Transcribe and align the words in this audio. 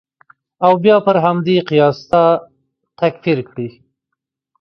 او 0.65 0.71
بیا 0.83 0.95
پر 1.05 1.15
همدې 1.25 1.55
قیاس 1.69 1.97
تا 2.11 2.23
تکفیر 2.99 3.39
کړي. 3.49 3.67